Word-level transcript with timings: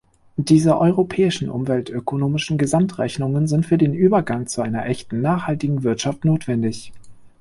Diese 0.37 0.79
Europäischen 0.79 1.51
Umweltökonomischen 1.51 2.57
Gesamtrechnungen 2.57 3.45
sind 3.45 3.67
für 3.67 3.77
den 3.77 3.93
Übergang 3.93 4.47
zu 4.47 4.63
einer 4.63 4.87
echten 4.87 5.21
nachhaltigen 5.21 5.83
Wirtschaft 5.83 6.25
notwendig. 6.25 6.91